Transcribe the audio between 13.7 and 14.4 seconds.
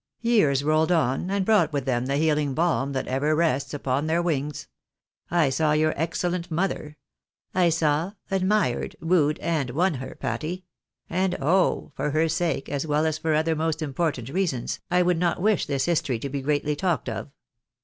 important